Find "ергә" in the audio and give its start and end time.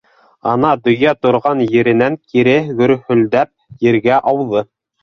3.91-4.23